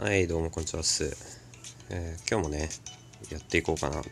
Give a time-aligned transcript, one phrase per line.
[0.00, 1.16] はい、どうもこんにちはっす。
[1.90, 2.68] えー今日もね、
[3.32, 4.10] やっていこうかなって。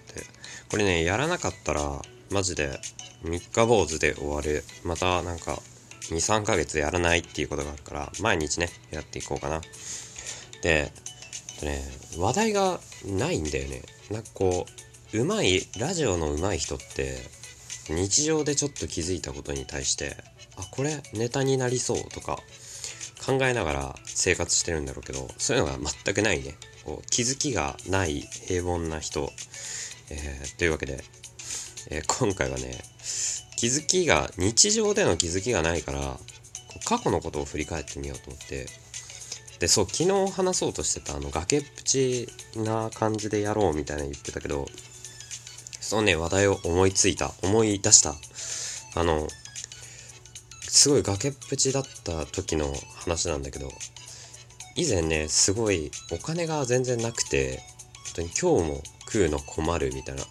[0.69, 2.03] これね、やらなかったら、
[2.33, 2.81] マジで
[3.23, 4.65] 三日坊主で終わる。
[4.83, 5.63] またなんか、
[6.11, 9.61] 2、3ヶ月やらないっていうことがあるから、毎日ね、やっていこうかな。
[9.61, 9.71] で、
[10.65, 10.93] え
[11.57, 11.83] っとね、
[12.19, 13.83] 話題がないんだよね。
[14.11, 14.67] なんかこ
[15.13, 17.17] う、うまい、ラジオの上手い人って、
[17.91, 20.17] 日常でちょっと気づいたことに対して、
[20.57, 22.41] あ、これネタになりそうとか、
[23.27, 26.55] 考えながら生活してるんだろうけどそういうのが全くないね。
[26.85, 29.33] こう気づきがない平凡な人、
[30.11, 31.03] えーというわけで、
[31.91, 32.79] えー今回はね
[33.57, 36.19] 気づきが日常での気づきがないから
[36.85, 38.67] 過去のことを振り返ってみようと思って。
[39.59, 44.67] でそう昨日話そうとしてたあの崖っぷちな感じでやろうみたいな言ってたけど
[45.81, 48.15] そのね話題を思いついた思い出した。
[48.95, 49.27] あの
[50.77, 53.71] すごい崖っぷちだった時の話なんだけど
[54.77, 57.61] 以前ねすごいお金が全然なくて
[58.15, 60.23] 本当に今日も食うの困るみたいな、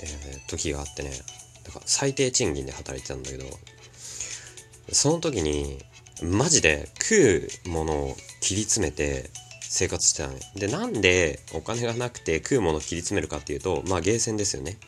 [0.00, 1.10] えー時があってね
[1.64, 3.44] だから最低賃金で働いてたんだけど
[4.92, 5.78] その時に
[6.22, 9.28] マジで食うものを切り詰めて
[9.60, 14.78] 生活してたねでなんでお金がなくて食うものを切り詰めるかっていうとまあゲーセンですよね、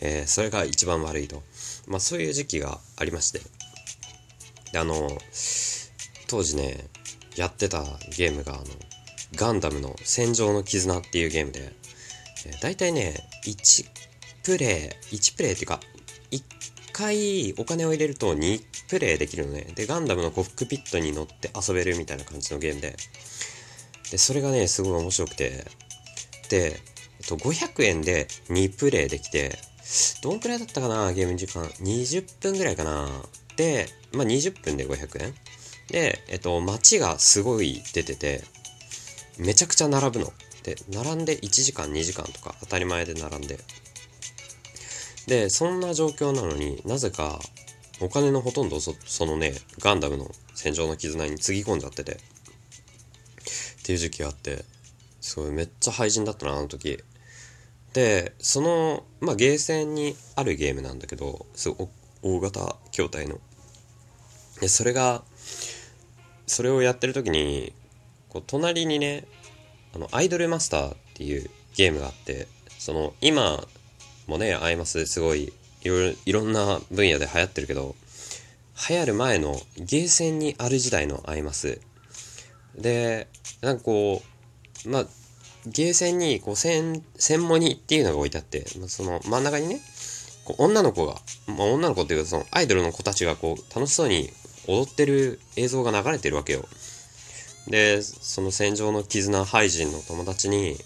[0.00, 1.42] えーそれが一番悪いと。
[1.86, 3.40] まあそういう時期がありまして。
[4.74, 5.08] であの
[6.26, 6.88] 当時ね
[7.36, 7.84] やってた
[8.16, 8.64] ゲームがあの
[9.36, 11.72] ガンダムの戦場の絆っていうゲームで、
[12.46, 13.14] え、大体ね
[13.46, 13.86] 1
[14.42, 15.78] プレイ1プレイっていうか
[16.32, 16.42] 1
[16.92, 19.72] 回お金を入れると2プレイできるのね。
[19.76, 22.96] でガンダムのコックピットに乗って遊べるみたいな感じのゲームで。
[24.10, 25.64] でそれがねすごい面白くて。
[26.50, 26.80] で、
[27.20, 29.56] えっと、500円で2プレイできて
[30.20, 31.62] どんくらいだったかなゲーム時間。
[31.62, 33.08] 20分ぐらいかな。
[33.56, 35.34] で、まあ、20分で500円。
[35.88, 38.42] で、えっと、街がすごい出てて
[39.38, 40.32] めちゃくちゃ並ぶの。
[40.62, 43.58] で並んで1時間2時間とか当たり前で並んで。
[45.26, 47.38] でそんな状況なのになぜか
[48.00, 52.12] お金のほとんどそそのねガンダムの戦場の絆につぎ込んじゃってて。
[52.12, 54.64] っていう時期があって
[55.20, 56.98] すごいめっちゃ廃人だったなあの時。
[57.92, 61.88] でそのまあゲーセンにあるゲームなんだけどすごい
[62.22, 63.40] 大型筐体の。
[64.60, 65.22] でそれが
[66.46, 67.72] それをやってる時に
[68.28, 69.24] こう隣にね
[69.94, 72.46] あのアイドルマスターっていうゲームがあって
[72.78, 73.66] その今
[74.26, 75.52] もねアイマスすごい
[75.82, 77.94] いろいろんな分野で流行ってるけど
[78.88, 81.80] 流行る前のゲーセンにある時代のアイマス。
[82.76, 83.28] で
[83.60, 84.22] なんかこ
[84.84, 85.04] うまあ
[85.66, 89.80] ゲーセンにこう専専門にっていうのが置いてあって、その真ん中にね
[90.44, 91.14] こう女の子が、
[91.46, 94.30] まあ、女の子っていうかそのアイドルの子たちがこう楽しそうに
[94.66, 96.64] 踊ってる映像が流れてるわけよ。
[97.68, 100.76] でその戦場の絆ハイジンの友達に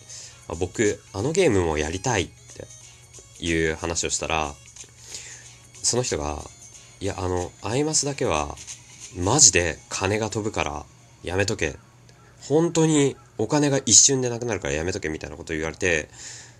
[0.61, 4.55] 僕あのゲームもやりたいっていう話をしたら
[5.83, 6.39] その人が
[7.01, 8.55] いやあのアイマスだけは
[9.17, 10.85] マジで金が飛ぶから
[11.23, 11.77] やめとけ。
[12.41, 16.09] 本当にお金が一瞬でなくなるからやめとけみたいなことを言われて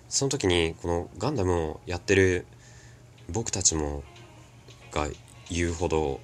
[0.07, 2.45] その時にこのガンダムをやってる
[3.31, 4.03] 僕たちも
[4.91, 5.07] が
[5.49, 6.19] 言うほど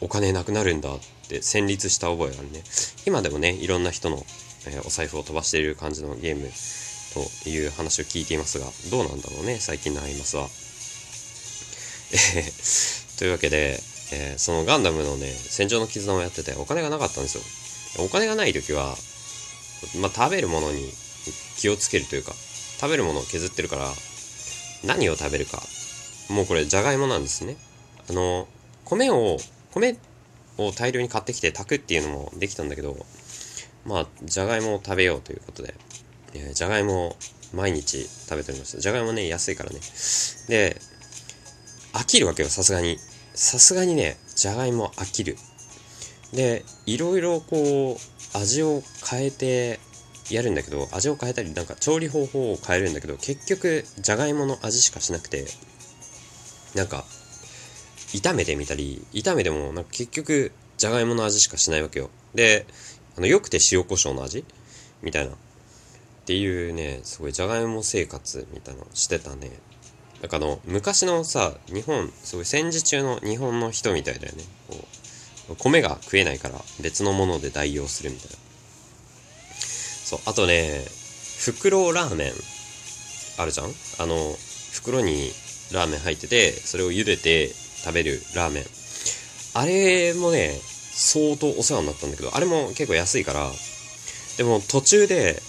[0.00, 0.98] お金なくなるんだっ
[1.28, 2.62] て戦慄した覚えがあるね。
[3.06, 4.16] 今でもねいろんな人の、
[4.66, 6.48] えーお財布を飛ばしている感じのゲーム
[7.42, 10.44] という話を聞いていますがどうなんだろうね最近のアイマスは。
[12.12, 13.78] えーというわけで、
[14.12, 18.04] えーそのガンダムのね戦場の絆をやっててお金がなかったんですよ。
[18.04, 18.96] お金がない時は
[20.00, 20.90] まあ食べるものに
[21.56, 22.32] 気をつけるというか
[22.80, 23.88] 食べるものを削ってるから
[24.84, 25.62] 何を食べるか
[26.28, 27.56] もうこれじゃがいもなんですね。
[28.08, 28.48] あの
[28.84, 29.38] 米を
[29.72, 29.96] 米
[30.58, 32.96] を大量に買ってきて炊くっていうのもできたんだけど
[33.84, 35.74] まあじゃがいもを食べようということで、
[36.34, 37.16] えーじゃがいもを
[37.54, 39.80] 毎日食べておりましたじゃがいもね安いからね。
[40.48, 40.76] で
[41.92, 42.98] 飽きるわけよさすがに。
[43.36, 45.36] さすがにねじゃがいも飽きる。
[46.32, 49.80] でいろいろこう味を変えて
[50.30, 55.46] やるんだけど味を変えたりなんか調理方法を変えるんだけど結局じゃがいもの味しかしなくて
[56.74, 57.04] なんか
[58.12, 62.10] 炒めてみたり炒めてもなんか結局じゃがいもの味しかしないわけよ。
[62.34, 62.66] で
[63.16, 64.44] あのよくて塩コショウの味？
[65.02, 65.32] みたいな。
[65.32, 69.50] っていうねすごいじゃがいも生活みたいなのしてたね。
[70.22, 74.42] なんかあの昔のさ日本すごい戦時中の日本の人みたいだよね。
[74.68, 74.86] こ
[75.50, 78.36] う米が食えないから別のもので代用するみたいな。
[79.58, 80.84] そうあとね
[81.40, 82.32] 袋ラーメン
[83.38, 83.66] あるじゃん？
[83.98, 84.16] あの
[84.72, 85.30] 袋に
[85.72, 88.64] ラーメン入っててそれを茹でて食べるラーメン。
[89.54, 90.58] あれもね
[90.92, 93.50] 相当お世話になったんだけどあれも結構安いから
[94.36, 95.40] でも途中で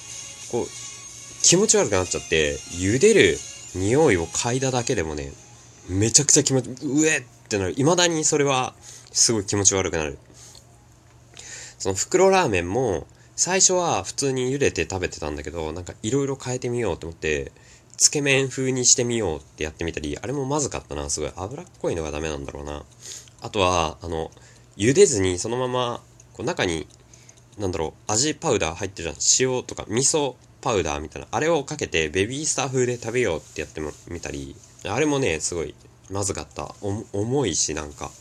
[0.52, 0.66] こう
[1.44, 3.38] 気持ち悪くなっちゃって茹でる
[3.76, 5.32] 匂いを嗅いだだけでもね
[5.90, 7.74] めちゃくちゃ気持ちうえってなる。
[7.74, 8.74] 未だにそれは
[9.12, 10.18] すごい気持ち悪くなる。
[11.78, 17.52] その袋ラーメンも最初は普通に茹でて食べてたんだけどなんかいろいろ変えてみようと思って
[17.97, 21.31] つけ麺風にしてみようってやってみたりあれもまずかったなすごい。
[21.36, 22.83] 脂っこいのがダメなんだろうな。
[23.42, 24.31] あとはあの
[24.77, 26.01] 茹でずにそのまま
[26.33, 26.88] こう中に
[27.57, 29.56] なんだろう味パウダー入ってるじゃん。
[29.57, 31.27] 塩とか味噌パウダーみたいな。
[31.31, 34.56] あれをかけてベビースター風で食べようってやってみたり。
[34.88, 35.74] あれもねすごい
[36.12, 36.75] まずかった。
[37.13, 38.12] 重いしなんか、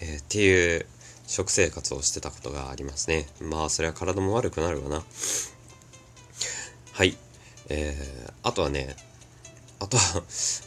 [0.00, 0.86] えー、っていう
[1.26, 3.26] 食生活をしてたことがありますね。
[3.40, 5.02] まあそれは体も悪くなるわな。
[6.92, 7.16] はい。
[7.70, 8.94] えー、あとはね
[9.80, 9.96] あと、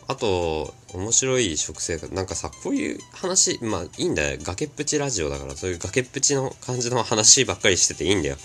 [0.07, 2.13] あと、 面白い食生活。
[2.13, 4.39] なんかさ、こういう話、まあいいんだよ。
[4.41, 8.37] 崖っぷちラジオだから、そういう崖っぷちの感じの話ばっかりしてていいんだよ。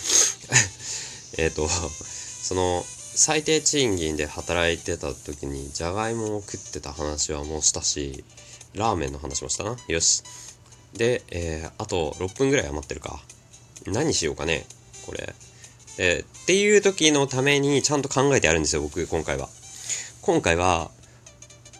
[1.39, 2.85] えっと、その、
[3.15, 8.23] 最低賃金で働いてた時に、じゃがいもを食ってた話はもうしたし、
[8.75, 9.77] ラーメンの話もしたな。
[9.89, 10.23] よし。
[10.93, 13.23] で、えー、あと6分ぐらい余ってるか。
[13.87, 14.67] 何しようかね、
[15.07, 15.35] これ。
[15.99, 19.49] えー、っていう時のためにちゃんと考えてやるんですよ、僕、今回は。
[20.23, 20.91] 今回は、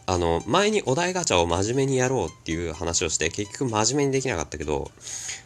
[0.07, 4.91] あの、前にお題ガチャを真面目にやろうっていう話をして、結局真面目にできなかったけど、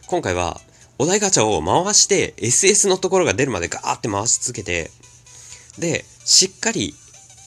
[0.07, 0.59] 今回は、
[0.97, 4.89] お題ガチャを回して、SS のところが出るまでガーって回し続けて、
[5.77, 6.95] で、しっかり、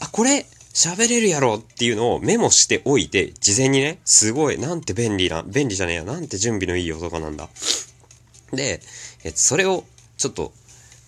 [0.01, 7.49] あ、これ、喋れるやろっていうのをメモしておいて、事前にね、すごい、なんて便利な、便利じゃねえや、なんて準備のいい男なんだ。
[8.53, 8.81] で、
[9.25, 9.85] えそれを
[10.19, 10.53] ちょっと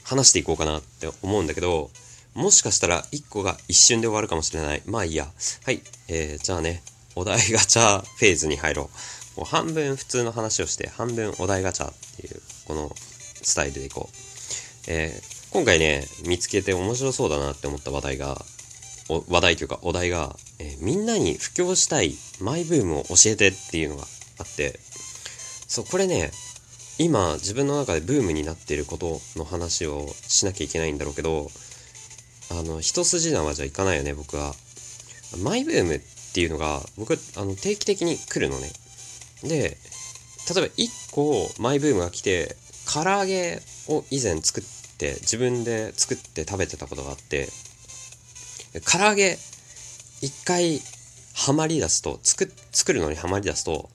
[0.08, 1.90] 話していこうかなって思うんだけど、
[2.34, 4.82] もしかしたら1個が一瞬で終わるかもしれない。
[4.87, 5.26] まあいいや。
[5.64, 5.82] はい。
[6.08, 6.82] えー、じゃあね、
[7.14, 9.37] お題ガチャフェーズに入ろう。
[9.37, 12.93] こう半分普通の話をして、半分お題ガチャっていう、この
[13.43, 14.16] スタイルでいこう。
[14.88, 18.40] えー、今回ね、見つけて面白そうだなって思った話題が、
[19.28, 24.04] 話題というかお題が、えー、みんなに布教したいマイブームを教えてっていうのが
[24.38, 24.78] あって、
[25.66, 26.31] そう、これね、
[26.99, 31.49] 今自分の中でブームになっていることの話をしなきゃいけないんだろうけど、
[32.50, 34.55] あの、一筋縄じゃいかないよね、僕は。
[35.43, 36.00] マイブームっ
[36.35, 38.71] ていうのが、僕、あの、定期的に来るのね。
[39.45, 39.75] で、例え
[40.61, 42.56] ば1個マイブームが来て、
[42.93, 44.65] 唐揚げを以前作っ
[44.97, 47.49] て、自分で作って食べてたことがあって、
[48.91, 49.39] 唐揚げ、
[50.21, 50.81] 一回
[51.38, 53.88] ハマり出すと、作、作るのにハマり出すと、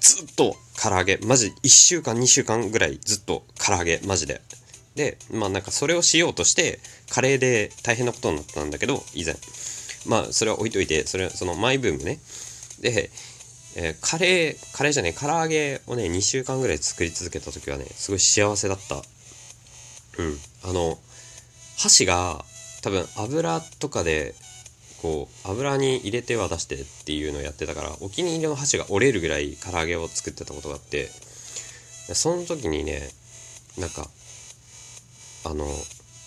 [0.00, 4.42] ずっと唐揚げ、マジ1週間2週間ぐらいずっと唐揚げ、マジで。
[4.96, 9.36] で、まあなんかそれをしようとして、カレーで大変なことになったんだけど、以前。
[10.06, 12.18] まあそれは置いといて、それ、そのマイブームね。
[12.80, 13.10] で、
[13.76, 18.96] えー、カレー、カレーじゃねえ、唐揚げをね、2週間ぐらい作り続けた時はね、すごい幸せだった。
[18.96, 20.36] うん。
[20.64, 20.98] あの、
[21.76, 22.44] 箸が、
[22.82, 24.34] 多分油とかで、
[25.02, 31.10] こう、油に入れては出してっていうのをやってたから、お気に入りの箸が折れるぐらい唐揚げを作ってたことがあって、
[32.14, 33.08] その時にね、
[33.78, 34.08] なんか、
[35.44, 35.66] あの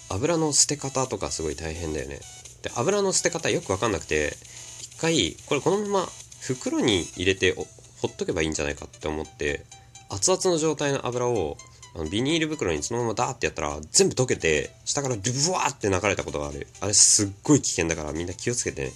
[0.10, 2.20] 油の捨て方とかすごい大変だよね。
[2.64, 4.34] で油の捨て方よく分かんなくて
[4.82, 6.08] 一回これこのまま
[6.42, 9.64] 袋に入れてほっとけばいいんじゃないかって思って
[10.10, 11.58] 熱々の状態の油を
[11.96, 18.92] あのビニール袋にそのままダーってやったら全部溶けて下からドゥブワーって流れたことがあるあれすっごい危険だからみんな気をつけてね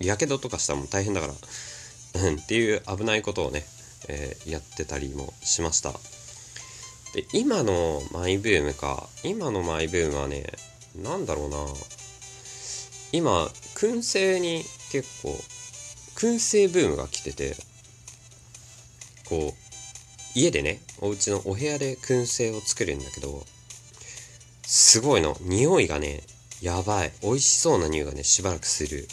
[0.00, 3.64] やけどとかしたらもう大変だからっていう危ないことをね、
[4.08, 5.92] えー、やってたりもしました
[7.14, 9.08] で、今のマイブームか。
[9.24, 10.44] 今のマイブームはね、
[11.02, 11.56] なんだろうな。
[13.12, 15.30] 今、燻製に結構、
[16.16, 17.56] 燻製ブームが来てて、
[19.28, 23.44] こう、家でね、お家のお部屋で燻製を作るんだけど、
[24.62, 25.36] すごいの。
[25.40, 26.22] 匂いがね、
[26.60, 27.12] やばい。
[27.22, 29.08] 美味しそうな匂いがね、しばらくする。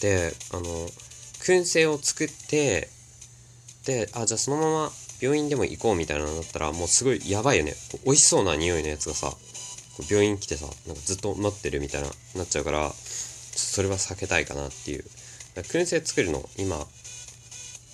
[0.00, 0.64] で、あの、
[1.40, 2.88] 燻製を作って、
[3.84, 7.74] で、あ、じゃあそのまま病院でも行こうみたいなのだったら、もうすごいやばいよね。
[8.04, 9.32] 美味しそうな匂いのやつがさ、
[10.10, 15.04] 病院来てさ、なんかずっと待ってるみたいな、なっちゃうから、それは避けたいかなっていう。
[15.54, 16.86] 燻製作るの、今、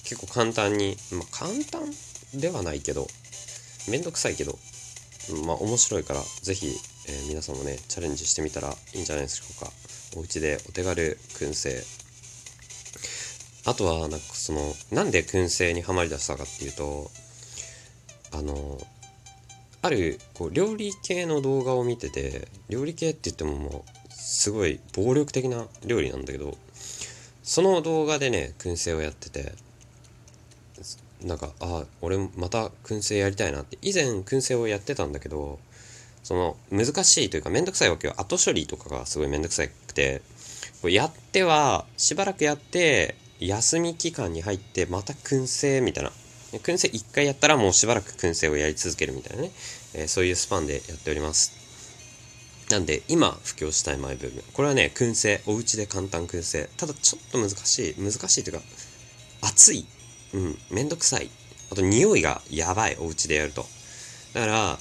[0.04, 1.92] 結構簡単に、まあ簡単？
[2.34, 3.06] ではないけど、
[3.88, 4.58] めんどくさいけど、
[5.46, 6.66] まあ面白いから、ぜひ、
[7.08, 9.70] えー、皆さんもね、チャレンジしてみたらいいんじゃないでしょうか。
[10.16, 11.84] お家でお手軽燻製
[13.68, 17.10] あとは、なんかその、なんで燻製にはまりだしたかっていうと、
[18.32, 18.78] あの、
[19.82, 26.56] ある、こう、料理系の動画を見てて、料理系って言ってももう、すごい暴力的な料理なんだけど、
[27.42, 29.52] その動画でね、燻製をやってて、
[31.22, 35.58] なんか、あ、俺また燻製やりたいなって、以前燻製をやってたんだけど、
[36.22, 38.14] その難しいというかめんどくさいわけよ。
[38.18, 40.20] 後処理とかがすごいめんどくさくて。
[40.82, 46.12] こやってはしばらくやって休み期間に入ってまた燻製みたいな。
[46.52, 49.50] 燻製1回やったらもうしばらく燻製をやり続けるみたいなね、
[49.94, 51.52] えー、そういうスパンでやっております。
[52.70, 54.42] なんで今布教したいマイブーム。
[54.52, 56.68] これはね燻製お家で簡単燻製。
[56.76, 57.94] ただちょっと難しい。
[57.98, 58.62] 難しいというか
[59.42, 59.86] 熱い。
[60.34, 61.30] うんめんどくさい。
[61.70, 63.66] あと匂いがやばいお家でやると。
[64.34, 64.78] だからあ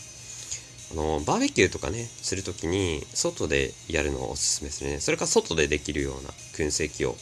[0.93, 4.99] のバーベキューとかねするときに外でやるのをおすすめするね。
[4.99, 7.15] それか外でできるような燻製機を、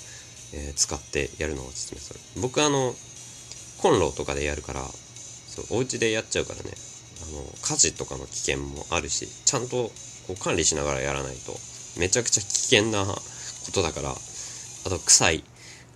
[0.54, 2.20] えー、使ってやるのをおすすめする。
[2.42, 2.94] 僕あの
[3.82, 6.72] コンロとかでやるからそうお家でやっちゃうからね。
[7.28, 9.90] あの火事とかの危険もあるしちゃんと
[10.28, 11.54] こう管理しながらやらないと
[11.98, 13.22] めちゃくちゃ危険なこ
[13.74, 14.14] とだからあ
[14.90, 15.44] と臭い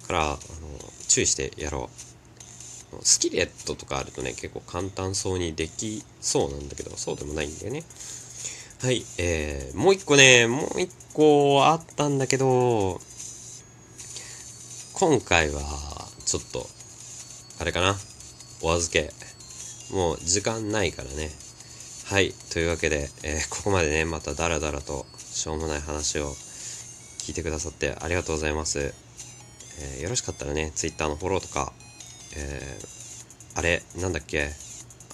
[0.08, 0.38] からあの
[1.08, 2.09] 注意してやろう。
[3.02, 7.84] スキレットとかあるとね結構簡単そうにできそうなんだけどそうでもないんだよね
[8.82, 13.00] はいえー、もう一個ねもう一個あったんだけど
[14.94, 15.62] 今回は
[16.26, 16.68] ちょっと
[17.60, 17.96] あれかな
[18.62, 19.12] お預け
[19.94, 21.30] もう時間ないからね
[22.10, 22.34] はい。
[22.52, 26.32] というわけで、えー、ここまでね、またダラダラとしょうもない話を
[27.20, 28.80] 聞いてくださってありがとうございます。
[28.80, 31.72] えー、よろしかったらね、Twitter のフォローとか、
[32.36, 34.52] えー、あれ、なんだっけ、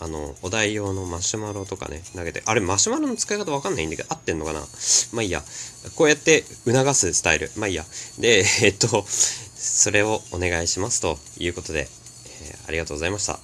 [0.01, 4.59] あの、お題用のマシュマロとかね、投げて、あれ、マシュマロの使い方わかんないんだけど、合ってんのかな？
[5.13, 5.43] まあいいや。
[5.95, 7.51] こうやって促すスタイル。
[7.55, 7.85] まあいいや。
[8.19, 11.87] で、 えっと、それをお願いしますということで、
[12.41, 13.39] えー、ありがとうございました。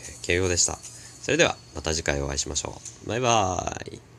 [0.00, 0.78] えー、慶応でした。
[1.22, 3.08] それではまた次回お会いしましょう。
[3.08, 4.13] バイバーイ。